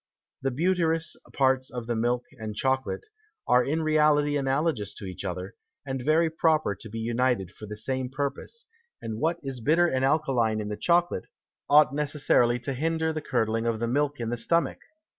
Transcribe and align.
The 0.41 0.49
butirous 0.49 1.15
Parts 1.31 1.69
of 1.69 1.85
the 1.85 1.95
Milk 1.95 2.25
and 2.39 2.55
Chocolate, 2.55 3.03
are 3.47 3.63
in 3.63 3.83
reality 3.83 4.35
analogous 4.35 4.95
to 4.95 5.05
each 5.05 5.23
other, 5.23 5.53
and 5.85 6.01
very 6.03 6.27
proper 6.27 6.73
to 6.73 6.89
be 6.89 6.97
united 6.97 7.51
for 7.51 7.67
the 7.67 7.77
same 7.77 8.09
Purpose; 8.09 8.65
and 8.99 9.19
what 9.19 9.37
is 9.43 9.59
bitter 9.59 9.85
and 9.85 10.03
alkaline 10.03 10.59
in 10.59 10.69
the 10.69 10.75
Chocolate, 10.75 11.27
ought 11.69 11.93
necessarily 11.93 12.57
to 12.61 12.73
hinder 12.73 13.13
the 13.13 13.21
curdling 13.21 13.67
of 13.67 13.79
the 13.79 13.87
Milk 13.87 14.19
in 14.19 14.29
the 14.31 14.37
Stomach. 14.37 14.79